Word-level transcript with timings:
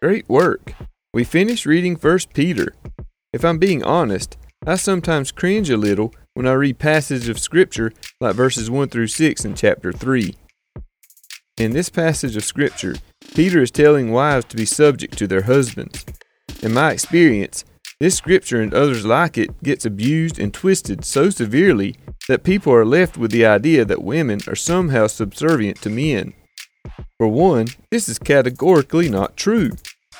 Great 0.00 0.28
work. 0.28 0.74
We 1.12 1.24
finished 1.24 1.66
reading 1.66 1.96
1 1.96 2.18
Peter. 2.32 2.72
If 3.32 3.44
I'm 3.44 3.58
being 3.58 3.82
honest, 3.82 4.36
I 4.64 4.76
sometimes 4.76 5.32
cringe 5.32 5.70
a 5.70 5.76
little 5.76 6.14
when 6.34 6.46
I 6.46 6.52
read 6.52 6.78
passages 6.78 7.28
of 7.28 7.40
Scripture 7.40 7.92
like 8.20 8.36
verses 8.36 8.70
1 8.70 8.90
through 8.90 9.08
6 9.08 9.44
in 9.44 9.56
chapter 9.56 9.92
3. 9.92 10.36
In 11.56 11.72
this 11.72 11.88
passage 11.88 12.36
of 12.36 12.44
Scripture, 12.44 12.94
Peter 13.34 13.60
is 13.60 13.72
telling 13.72 14.12
wives 14.12 14.44
to 14.46 14.56
be 14.56 14.64
subject 14.64 15.18
to 15.18 15.26
their 15.26 15.42
husbands. 15.42 16.06
In 16.62 16.72
my 16.72 16.92
experience, 16.92 17.64
this 17.98 18.14
scripture 18.14 18.62
and 18.62 18.72
others 18.72 19.04
like 19.04 19.36
it 19.36 19.64
gets 19.64 19.84
abused 19.84 20.38
and 20.38 20.54
twisted 20.54 21.04
so 21.04 21.28
severely 21.28 21.96
that 22.28 22.44
people 22.44 22.72
are 22.72 22.86
left 22.86 23.18
with 23.18 23.32
the 23.32 23.44
idea 23.44 23.84
that 23.84 24.04
women 24.04 24.38
are 24.46 24.54
somehow 24.54 25.08
subservient 25.08 25.82
to 25.82 25.90
men. 25.90 26.34
For 27.18 27.26
one, 27.26 27.66
this 27.90 28.08
is 28.08 28.20
categorically 28.20 29.08
not 29.08 29.36
true. 29.36 29.72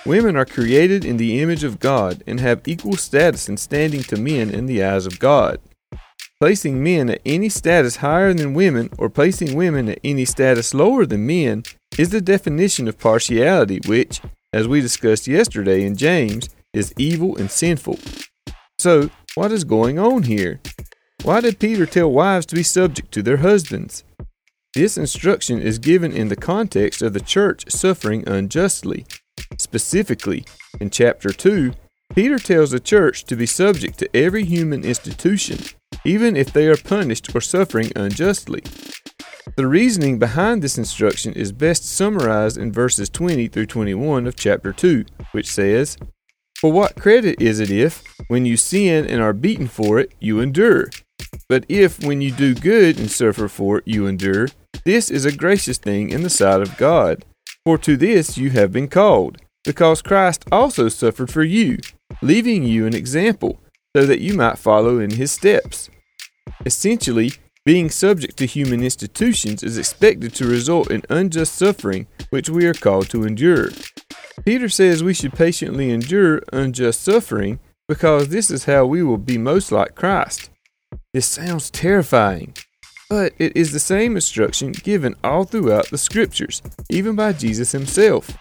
Women 0.06 0.36
are 0.36 0.44
created 0.44 1.04
in 1.04 1.16
the 1.16 1.40
image 1.40 1.64
of 1.64 1.80
God 1.80 2.22
and 2.26 2.40
have 2.40 2.66
equal 2.66 2.96
status 2.96 3.48
and 3.48 3.58
standing 3.58 4.02
to 4.04 4.16
men 4.16 4.50
in 4.50 4.66
the 4.66 4.82
eyes 4.82 5.06
of 5.06 5.18
God. 5.18 5.60
Placing 6.40 6.82
men 6.82 7.10
at 7.10 7.20
any 7.26 7.48
status 7.48 7.96
higher 7.96 8.32
than 8.32 8.54
women 8.54 8.90
or 8.96 9.10
placing 9.10 9.56
women 9.56 9.88
at 9.88 9.98
any 10.04 10.24
status 10.24 10.72
lower 10.72 11.04
than 11.04 11.26
men 11.26 11.64
is 11.98 12.10
the 12.10 12.20
definition 12.20 12.86
of 12.86 12.98
partiality, 12.98 13.80
which, 13.86 14.20
as 14.52 14.68
we 14.68 14.80
discussed 14.80 15.26
yesterday 15.26 15.84
in 15.84 15.96
James, 15.96 16.48
is 16.72 16.94
evil 16.96 17.36
and 17.36 17.50
sinful. 17.50 17.98
So, 18.78 19.10
what 19.34 19.50
is 19.50 19.64
going 19.64 19.98
on 19.98 20.22
here? 20.22 20.60
Why 21.24 21.40
did 21.40 21.58
Peter 21.58 21.86
tell 21.86 22.12
wives 22.12 22.46
to 22.46 22.54
be 22.54 22.62
subject 22.62 23.10
to 23.12 23.22
their 23.22 23.38
husbands? 23.38 24.04
This 24.74 24.96
instruction 24.96 25.60
is 25.60 25.80
given 25.80 26.12
in 26.12 26.28
the 26.28 26.36
context 26.36 27.02
of 27.02 27.14
the 27.14 27.20
church 27.20 27.68
suffering 27.68 28.28
unjustly. 28.28 29.06
Specifically, 29.56 30.44
in 30.80 30.90
chapter 30.90 31.30
2, 31.30 31.72
Peter 32.14 32.38
tells 32.38 32.70
the 32.70 32.80
church 32.80 33.24
to 33.24 33.36
be 33.36 33.46
subject 33.46 33.98
to 33.98 34.16
every 34.16 34.44
human 34.44 34.84
institution, 34.84 35.58
even 36.04 36.36
if 36.36 36.52
they 36.52 36.66
are 36.66 36.76
punished 36.76 37.34
or 37.34 37.40
suffering 37.40 37.90
unjustly. 37.96 38.62
The 39.56 39.66
reasoning 39.66 40.18
behind 40.18 40.62
this 40.62 40.78
instruction 40.78 41.32
is 41.32 41.52
best 41.52 41.84
summarized 41.84 42.58
in 42.58 42.72
verses 42.72 43.08
20 43.08 43.48
through 43.48 43.66
21 43.66 44.26
of 44.26 44.36
chapter 44.36 44.72
2, 44.72 45.04
which 45.32 45.48
says, 45.48 45.96
For 46.60 46.70
what 46.70 46.96
credit 46.96 47.40
is 47.40 47.60
it 47.60 47.70
if, 47.70 48.04
when 48.28 48.46
you 48.46 48.56
sin 48.56 49.06
and 49.06 49.20
are 49.20 49.32
beaten 49.32 49.66
for 49.66 49.98
it, 49.98 50.12
you 50.20 50.40
endure? 50.40 50.90
But 51.48 51.64
if, 51.68 52.02
when 52.04 52.20
you 52.20 52.30
do 52.30 52.54
good 52.54 52.98
and 52.98 53.10
suffer 53.10 53.48
for 53.48 53.78
it, 53.78 53.88
you 53.88 54.06
endure, 54.06 54.48
this 54.84 55.10
is 55.10 55.24
a 55.24 55.36
gracious 55.36 55.78
thing 55.78 56.10
in 56.10 56.22
the 56.22 56.30
sight 56.30 56.60
of 56.60 56.76
God. 56.76 57.24
For 57.68 57.76
to 57.76 57.98
this 57.98 58.38
you 58.38 58.48
have 58.52 58.72
been 58.72 58.88
called, 58.88 59.42
because 59.62 60.00
Christ 60.00 60.42
also 60.50 60.88
suffered 60.88 61.30
for 61.30 61.44
you, 61.44 61.76
leaving 62.22 62.62
you 62.62 62.86
an 62.86 62.94
example, 62.94 63.60
so 63.94 64.06
that 64.06 64.22
you 64.22 64.32
might 64.32 64.56
follow 64.56 64.98
in 64.98 65.10
his 65.10 65.32
steps. 65.32 65.90
Essentially, 66.64 67.32
being 67.66 67.90
subject 67.90 68.38
to 68.38 68.46
human 68.46 68.82
institutions 68.82 69.62
is 69.62 69.76
expected 69.76 70.34
to 70.36 70.46
result 70.46 70.90
in 70.90 71.02
unjust 71.10 71.56
suffering, 71.56 72.06
which 72.30 72.48
we 72.48 72.64
are 72.64 72.72
called 72.72 73.10
to 73.10 73.24
endure. 73.24 73.68
Peter 74.46 74.70
says 74.70 75.04
we 75.04 75.12
should 75.12 75.34
patiently 75.34 75.90
endure 75.90 76.40
unjust 76.54 77.02
suffering 77.02 77.60
because 77.86 78.30
this 78.30 78.50
is 78.50 78.64
how 78.64 78.86
we 78.86 79.02
will 79.02 79.18
be 79.18 79.36
most 79.36 79.70
like 79.70 79.94
Christ. 79.94 80.48
This 81.12 81.26
sounds 81.26 81.70
terrifying, 81.70 82.54
but 83.08 83.32
it 83.38 83.56
is 83.56 83.72
the 83.72 83.78
same 83.78 84.16
instruction 84.16 84.72
given 84.72 85.14
all 85.24 85.44
throughout 85.44 85.90
the 85.90 85.98
scriptures, 85.98 86.62
even 86.90 87.16
by 87.16 87.32
Jesus 87.32 87.72
himself. 87.72 88.36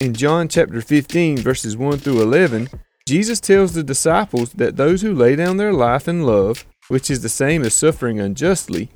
In 0.00 0.14
John 0.14 0.48
chapter 0.48 0.80
15, 0.80 1.38
verses 1.38 1.76
1 1.76 1.98
through 1.98 2.22
11, 2.22 2.68
Jesus 3.08 3.40
tells 3.40 3.72
the 3.72 3.82
disciples 3.82 4.52
that 4.52 4.76
those 4.76 5.02
who 5.02 5.14
lay 5.14 5.34
down 5.34 5.56
their 5.56 5.72
life 5.72 6.06
in 6.06 6.22
love, 6.22 6.64
which 6.88 7.10
is 7.10 7.22
the 7.22 7.28
same 7.28 7.62
as 7.62 7.74
suffering 7.74 8.20
unjustly, 8.20 8.90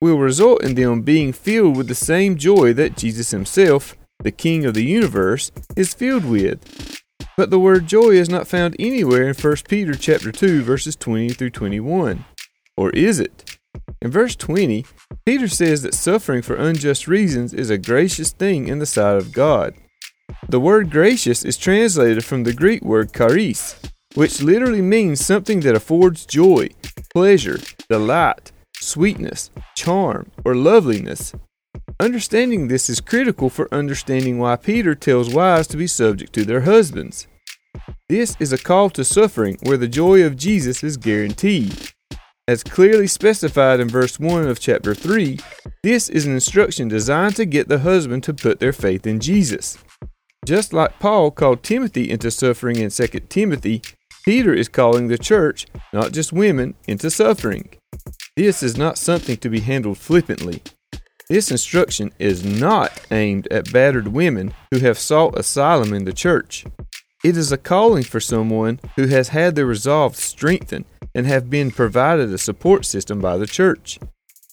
will 0.00 0.18
result 0.18 0.62
in 0.62 0.74
them 0.74 1.02
being 1.02 1.32
filled 1.32 1.76
with 1.76 1.88
the 1.88 1.94
same 1.94 2.36
joy 2.36 2.72
that 2.74 2.96
Jesus 2.96 3.30
himself, 3.30 3.96
the 4.22 4.30
King 4.30 4.64
of 4.64 4.74
the 4.74 4.84
universe, 4.84 5.50
is 5.76 5.94
filled 5.94 6.24
with. 6.24 7.00
But 7.36 7.50
the 7.50 7.58
word 7.58 7.86
joy 7.86 8.10
is 8.10 8.28
not 8.28 8.46
found 8.46 8.76
anywhere 8.78 9.28
in 9.28 9.34
1 9.34 9.56
Peter 9.68 9.94
chapter 9.94 10.30
2 10.30 10.62
verses 10.62 10.94
20 10.94 11.30
through 11.30 11.50
21. 11.50 12.24
Or 12.76 12.90
is 12.90 13.18
it? 13.18 13.53
In 14.04 14.10
verse 14.10 14.36
20, 14.36 14.84
Peter 15.24 15.48
says 15.48 15.80
that 15.80 15.94
suffering 15.94 16.42
for 16.42 16.56
unjust 16.56 17.08
reasons 17.08 17.54
is 17.54 17.70
a 17.70 17.78
gracious 17.78 18.32
thing 18.32 18.68
in 18.68 18.78
the 18.78 18.84
sight 18.84 19.16
of 19.16 19.32
God. 19.32 19.74
The 20.46 20.60
word 20.60 20.90
gracious 20.90 21.42
is 21.42 21.56
translated 21.56 22.22
from 22.22 22.44
the 22.44 22.52
Greek 22.52 22.84
word 22.84 23.14
charis, 23.14 23.80
which 24.14 24.42
literally 24.42 24.82
means 24.82 25.24
something 25.24 25.60
that 25.60 25.74
affords 25.74 26.26
joy, 26.26 26.68
pleasure, 27.14 27.58
delight, 27.88 28.52
sweetness, 28.76 29.50
charm, 29.74 30.30
or 30.44 30.54
loveliness. 30.54 31.32
Understanding 31.98 32.68
this 32.68 32.90
is 32.90 33.00
critical 33.00 33.48
for 33.48 33.72
understanding 33.72 34.38
why 34.38 34.56
Peter 34.56 34.94
tells 34.94 35.32
wives 35.32 35.66
to 35.68 35.78
be 35.78 35.86
subject 35.86 36.34
to 36.34 36.44
their 36.44 36.60
husbands. 36.60 37.26
This 38.10 38.36
is 38.38 38.52
a 38.52 38.58
call 38.58 38.90
to 38.90 39.02
suffering 39.02 39.56
where 39.62 39.78
the 39.78 39.88
joy 39.88 40.22
of 40.24 40.36
Jesus 40.36 40.84
is 40.84 40.98
guaranteed. 40.98 41.93
As 42.46 42.62
clearly 42.62 43.06
specified 43.06 43.80
in 43.80 43.88
verse 43.88 44.20
1 44.20 44.46
of 44.46 44.60
chapter 44.60 44.94
3, 44.94 45.38
this 45.82 46.10
is 46.10 46.26
an 46.26 46.34
instruction 46.34 46.88
designed 46.88 47.36
to 47.36 47.46
get 47.46 47.68
the 47.68 47.78
husband 47.78 48.22
to 48.24 48.34
put 48.34 48.60
their 48.60 48.74
faith 48.74 49.06
in 49.06 49.18
Jesus. 49.18 49.78
Just 50.44 50.74
like 50.74 50.98
Paul 50.98 51.30
called 51.30 51.62
Timothy 51.62 52.10
into 52.10 52.30
suffering 52.30 52.76
in 52.76 52.90
2 52.90 53.06
Timothy, 53.30 53.80
Peter 54.26 54.52
is 54.52 54.68
calling 54.68 55.08
the 55.08 55.16
church, 55.16 55.66
not 55.94 56.12
just 56.12 56.34
women, 56.34 56.74
into 56.86 57.10
suffering. 57.10 57.70
This 58.36 58.62
is 58.62 58.76
not 58.76 58.98
something 58.98 59.38
to 59.38 59.48
be 59.48 59.60
handled 59.60 59.96
flippantly. 59.96 60.60
This 61.30 61.50
instruction 61.50 62.12
is 62.18 62.44
not 62.44 63.00
aimed 63.10 63.48
at 63.50 63.72
battered 63.72 64.08
women 64.08 64.52
who 64.70 64.80
have 64.80 64.98
sought 64.98 65.38
asylum 65.38 65.94
in 65.94 66.04
the 66.04 66.12
church. 66.12 66.66
It 67.24 67.38
is 67.38 67.50
a 67.50 67.56
calling 67.56 68.02
for 68.02 68.20
someone 68.20 68.80
who 68.96 69.06
has 69.06 69.28
had 69.28 69.54
their 69.54 69.64
resolve 69.64 70.14
strengthened 70.14 70.84
and 71.14 71.26
have 71.26 71.48
been 71.48 71.70
provided 71.70 72.30
a 72.30 72.36
support 72.36 72.84
system 72.84 73.18
by 73.18 73.38
the 73.38 73.46
church. 73.46 73.98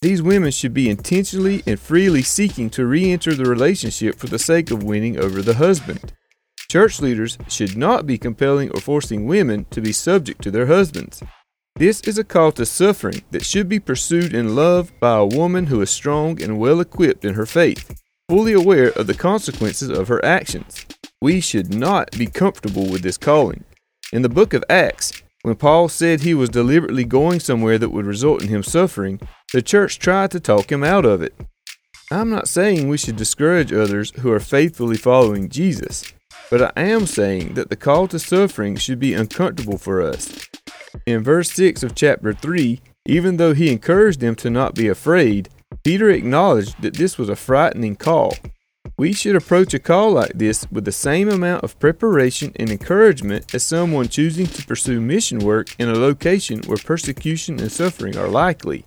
These 0.01 0.21
women 0.21 0.51
should 0.51 0.73
be 0.73 0.89
intentionally 0.89 1.63
and 1.67 1.77
freely 1.77 2.21
seeking 2.21 2.69
to 2.69 2.85
re 2.85 3.11
enter 3.11 3.35
the 3.35 3.43
relationship 3.43 4.15
for 4.15 4.27
the 4.27 4.39
sake 4.39 4.71
of 4.71 4.83
winning 4.83 5.19
over 5.19 5.41
the 5.41 5.55
husband. 5.55 6.13
Church 6.69 7.01
leaders 7.01 7.37
should 7.49 7.75
not 7.75 8.07
be 8.07 8.17
compelling 8.17 8.71
or 8.71 8.79
forcing 8.79 9.25
women 9.25 9.65
to 9.71 9.81
be 9.81 9.91
subject 9.91 10.41
to 10.43 10.49
their 10.49 10.67
husbands. 10.67 11.21
This 11.75 11.99
is 12.01 12.17
a 12.17 12.23
call 12.23 12.53
to 12.53 12.65
suffering 12.65 13.21
that 13.31 13.43
should 13.43 13.67
be 13.67 13.81
pursued 13.81 14.33
in 14.33 14.55
love 14.55 14.97
by 15.01 15.17
a 15.17 15.25
woman 15.25 15.65
who 15.65 15.81
is 15.81 15.89
strong 15.89 16.41
and 16.41 16.57
well 16.57 16.79
equipped 16.79 17.25
in 17.25 17.33
her 17.33 17.45
faith, 17.45 18.01
fully 18.29 18.53
aware 18.53 18.91
of 18.91 19.07
the 19.07 19.13
consequences 19.13 19.89
of 19.89 20.07
her 20.07 20.23
actions. 20.23 20.85
We 21.21 21.39
should 21.39 21.71
not 21.71 22.17
be 22.17 22.25
comfortable 22.25 22.89
with 22.89 23.03
this 23.03 23.17
calling. 23.17 23.63
In 24.11 24.23
the 24.23 24.29
book 24.29 24.55
of 24.55 24.63
Acts, 24.69 25.21
when 25.43 25.55
Paul 25.55 25.87
said 25.87 26.21
he 26.21 26.33
was 26.33 26.49
deliberately 26.49 27.03
going 27.03 27.39
somewhere 27.39 27.77
that 27.77 27.91
would 27.91 28.07
result 28.07 28.41
in 28.41 28.47
him 28.47 28.63
suffering, 28.63 29.19
the 29.53 29.61
church 29.61 29.99
tried 29.99 30.31
to 30.31 30.39
talk 30.39 30.71
him 30.71 30.83
out 30.83 31.05
of 31.05 31.21
it. 31.21 31.35
I'm 32.11 32.31
not 32.31 32.47
saying 32.47 32.87
we 32.87 32.97
should 32.97 33.17
discourage 33.17 33.71
others 33.71 34.11
who 34.19 34.31
are 34.31 34.39
faithfully 34.39 34.97
following 34.97 35.47
Jesus, 35.47 36.11
but 36.49 36.75
I 36.75 36.81
am 36.81 37.05
saying 37.05 37.53
that 37.53 37.69
the 37.69 37.75
call 37.75 38.07
to 38.07 38.17
suffering 38.17 38.75
should 38.75 38.99
be 38.99 39.13
uncomfortable 39.13 39.77
for 39.77 40.01
us. 40.01 40.47
In 41.05 41.23
verse 41.23 41.51
6 41.51 41.83
of 41.83 41.93
chapter 41.93 42.33
3, 42.33 42.81
even 43.05 43.37
though 43.37 43.53
he 43.53 43.71
encouraged 43.71 44.21
them 44.21 44.33
to 44.35 44.49
not 44.49 44.73
be 44.73 44.87
afraid, 44.87 45.49
Peter 45.83 46.09
acknowledged 46.09 46.81
that 46.81 46.95
this 46.95 47.19
was 47.19 47.29
a 47.29 47.35
frightening 47.35 47.95
call. 47.95 48.33
We 49.01 49.13
should 49.13 49.35
approach 49.35 49.73
a 49.73 49.79
call 49.79 50.11
like 50.11 50.33
this 50.35 50.67
with 50.71 50.85
the 50.85 50.91
same 50.91 51.27
amount 51.27 51.63
of 51.63 51.79
preparation 51.79 52.51
and 52.57 52.69
encouragement 52.69 53.51
as 53.55 53.63
someone 53.63 54.09
choosing 54.09 54.45
to 54.45 54.63
pursue 54.63 55.01
mission 55.01 55.39
work 55.39 55.75
in 55.79 55.89
a 55.89 55.95
location 55.95 56.61
where 56.67 56.77
persecution 56.77 57.59
and 57.59 57.71
suffering 57.71 58.15
are 58.15 58.27
likely. 58.27 58.85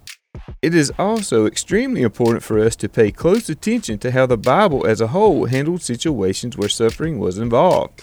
It 0.63 0.73
is 0.73 0.93
also 1.01 1.47
extremely 1.47 2.03
important 2.03 2.45
for 2.45 2.61
us 2.61 2.77
to 2.77 2.89
pay 2.89 3.11
close 3.11 3.49
attention 3.49 3.99
to 3.99 4.13
how 4.13 4.27
the 4.27 4.37
Bible 4.37 4.87
as 4.87 5.01
a 5.01 5.09
whole 5.09 5.47
handled 5.47 5.83
situations 5.83 6.57
where 6.57 6.69
suffering 6.69 7.19
was 7.19 7.37
involved. 7.37 8.01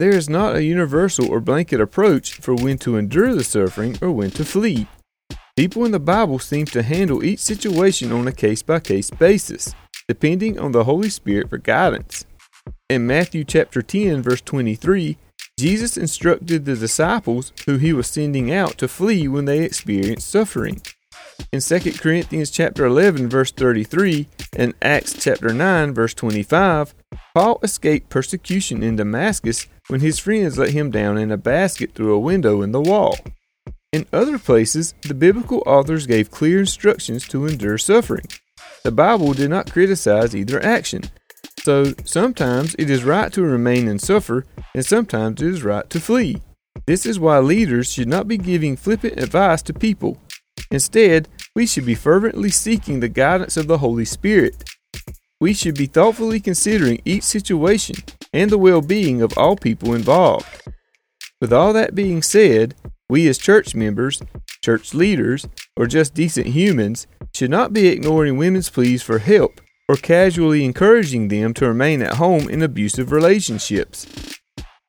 There 0.00 0.16
is 0.16 0.28
not 0.28 0.56
a 0.56 0.64
universal 0.64 1.30
or 1.30 1.38
blanket 1.38 1.80
approach 1.80 2.40
for 2.40 2.56
when 2.56 2.76
to 2.78 2.96
endure 2.96 3.36
the 3.36 3.44
suffering 3.44 3.96
or 4.02 4.10
when 4.10 4.32
to 4.32 4.44
flee. 4.44 4.88
People 5.56 5.84
in 5.84 5.92
the 5.92 6.00
Bible 6.00 6.40
seem 6.40 6.66
to 6.66 6.82
handle 6.82 7.22
each 7.22 7.38
situation 7.38 8.10
on 8.10 8.26
a 8.26 8.32
case 8.32 8.64
by 8.64 8.80
case 8.80 9.10
basis 9.10 9.76
depending 10.08 10.58
on 10.58 10.72
the 10.72 10.84
Holy 10.84 11.08
Spirit 11.08 11.50
for 11.50 11.58
guidance. 11.58 12.24
In 12.88 13.06
Matthew 13.06 13.44
chapter 13.44 13.82
10 13.82 14.22
verse 14.22 14.40
23, 14.40 15.18
Jesus 15.58 15.96
instructed 15.96 16.64
the 16.64 16.76
disciples 16.76 17.52
who 17.64 17.76
he 17.78 17.92
was 17.92 18.06
sending 18.06 18.52
out 18.52 18.76
to 18.78 18.88
flee 18.88 19.26
when 19.26 19.46
they 19.46 19.62
experienced 19.62 20.28
suffering. 20.28 20.82
In 21.52 21.60
2 21.60 21.92
Corinthians 21.92 22.50
chapter 22.50 22.84
11 22.84 23.28
verse 23.28 23.50
33 23.52 24.28
and 24.54 24.74
Acts 24.82 25.14
chapter 25.14 25.52
9 25.52 25.94
verse 25.94 26.14
25, 26.14 26.94
Paul 27.34 27.58
escaped 27.62 28.08
persecution 28.08 28.82
in 28.82 28.96
Damascus 28.96 29.66
when 29.88 30.00
his 30.00 30.18
friends 30.18 30.58
let 30.58 30.70
him 30.70 30.90
down 30.90 31.18
in 31.18 31.30
a 31.30 31.36
basket 31.36 31.92
through 31.94 32.14
a 32.14 32.20
window 32.20 32.62
in 32.62 32.72
the 32.72 32.80
wall. 32.80 33.18
In 33.92 34.06
other 34.12 34.38
places, 34.38 34.94
the 35.02 35.14
biblical 35.14 35.62
authors 35.66 36.06
gave 36.06 36.30
clear 36.30 36.60
instructions 36.60 37.26
to 37.28 37.46
endure 37.46 37.78
suffering. 37.78 38.26
The 38.86 38.92
Bible 38.92 39.32
did 39.32 39.50
not 39.50 39.72
criticize 39.72 40.36
either 40.36 40.62
action. 40.62 41.02
So 41.64 41.92
sometimes 42.04 42.76
it 42.78 42.88
is 42.88 43.02
right 43.02 43.32
to 43.32 43.42
remain 43.42 43.88
and 43.88 44.00
suffer, 44.00 44.46
and 44.76 44.86
sometimes 44.86 45.42
it 45.42 45.48
is 45.48 45.64
right 45.64 45.90
to 45.90 45.98
flee. 45.98 46.40
This 46.86 47.04
is 47.04 47.18
why 47.18 47.40
leaders 47.40 47.92
should 47.92 48.06
not 48.06 48.28
be 48.28 48.38
giving 48.38 48.76
flippant 48.76 49.18
advice 49.18 49.60
to 49.62 49.74
people. 49.74 50.22
Instead, 50.70 51.26
we 51.52 51.66
should 51.66 51.84
be 51.84 51.96
fervently 51.96 52.48
seeking 52.48 53.00
the 53.00 53.08
guidance 53.08 53.56
of 53.56 53.66
the 53.66 53.78
Holy 53.78 54.04
Spirit. 54.04 54.62
We 55.40 55.52
should 55.52 55.74
be 55.74 55.86
thoughtfully 55.86 56.38
considering 56.38 57.02
each 57.04 57.24
situation 57.24 57.96
and 58.32 58.50
the 58.50 58.56
well 58.56 58.82
being 58.82 59.20
of 59.20 59.36
all 59.36 59.56
people 59.56 59.94
involved. 59.94 60.46
With 61.40 61.52
all 61.52 61.72
that 61.72 61.96
being 61.96 62.22
said, 62.22 62.76
we 63.08 63.28
as 63.28 63.38
church 63.38 63.74
members, 63.74 64.22
church 64.64 64.94
leaders, 64.94 65.46
or 65.76 65.86
just 65.86 66.14
decent 66.14 66.48
humans 66.48 67.06
should 67.34 67.50
not 67.50 67.72
be 67.72 67.88
ignoring 67.88 68.36
women's 68.36 68.70
pleas 68.70 69.02
for 69.02 69.18
help 69.18 69.60
or 69.88 69.96
casually 69.96 70.64
encouraging 70.64 71.28
them 71.28 71.54
to 71.54 71.68
remain 71.68 72.02
at 72.02 72.14
home 72.14 72.48
in 72.48 72.62
abusive 72.62 73.12
relationships. 73.12 74.06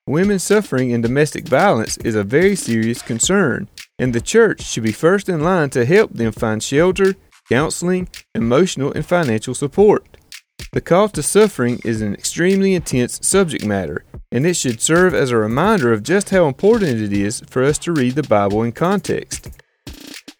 Women 0.07 0.39
suffering 0.39 0.91
in 0.91 1.01
domestic 1.01 1.47
violence 1.47 1.97
is 1.97 2.15
a 2.15 2.23
very 2.23 2.55
serious 2.55 3.01
concern, 3.01 3.69
and 3.99 4.13
the 4.13 4.21
church 4.21 4.61
should 4.61 4.83
be 4.83 4.91
first 4.91 5.29
in 5.29 5.43
line 5.43 5.69
to 5.71 5.85
help 5.85 6.13
them 6.13 6.31
find 6.31 6.63
shelter, 6.63 7.15
counseling, 7.49 8.07
emotional, 8.33 8.91
and 8.93 9.05
financial 9.05 9.53
support. 9.53 10.17
The 10.73 10.81
call 10.81 11.05
of 11.05 11.25
suffering 11.25 11.79
is 11.83 12.01
an 12.01 12.13
extremely 12.13 12.73
intense 12.73 13.19
subject 13.21 13.65
matter, 13.65 14.03
and 14.31 14.45
it 14.45 14.55
should 14.55 14.81
serve 14.81 15.13
as 15.13 15.31
a 15.31 15.37
reminder 15.37 15.91
of 15.93 16.03
just 16.03 16.29
how 16.29 16.47
important 16.47 17.01
it 17.01 17.13
is 17.13 17.41
for 17.49 17.63
us 17.63 17.77
to 17.79 17.93
read 17.93 18.15
the 18.15 18.23
Bible 18.23 18.63
in 18.63 18.71
context. 18.71 19.49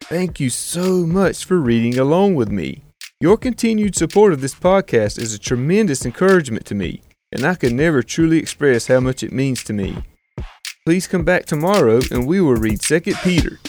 Thank 0.02 0.40
you 0.40 0.50
so 0.50 1.06
much 1.06 1.46
for 1.46 1.60
reading 1.60 1.98
along 1.98 2.36
with 2.36 2.50
me. 2.50 2.84
Your 3.20 3.38
continued 3.38 3.96
support 3.96 4.34
of 4.34 4.42
this 4.42 4.56
podcast 4.56 5.20
is 5.20 5.34
a 5.34 5.40
tremendous 5.40 6.06
encouragement 6.06 6.66
to 6.68 6.76
me, 6.76 7.02
and 7.32 7.46
I 7.46 7.56
can 7.56 7.76
never 7.76 8.04
truly 8.04 8.38
express 8.38 8.88
how 8.88 9.00
much 9.00 9.24
it 9.24 9.34
means 9.34 9.64
to 9.66 9.74
me. 9.74 10.04
Please 10.86 11.08
come 11.08 11.26
back 11.26 11.46
tomorrow 11.46 12.00
and 12.12 12.26
we 12.26 12.40
will 12.40 12.56
read 12.56 12.80
2 12.80 13.02
Peter. 13.24 13.60